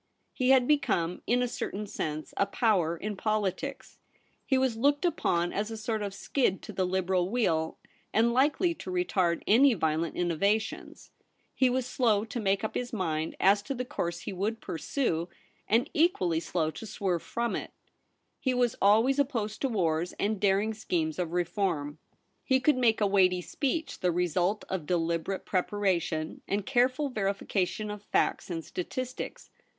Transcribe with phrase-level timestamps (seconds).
[0.33, 3.99] He had become, in a certain sense, a power In politics.
[4.43, 7.77] He was looked upon as a sort of skid to the Liberal wheel,
[8.11, 10.55] and likely to retard any violent inno VOL.
[10.55, 10.57] I.
[10.57, 10.97] 14 2 10 THE REBEL ROSE.
[10.97, 11.09] vatlons.
[11.53, 15.29] He was slow to make up his mind as to the course he would pursue,
[15.67, 17.69] and equally slow to swerve from it.
[18.39, 21.99] He was always opposed to wars and daring schemes of re form.
[22.43, 28.01] He could make a weighty speech, the result of deliberate preparation and careful verification of
[28.01, 29.51] facts and statistics.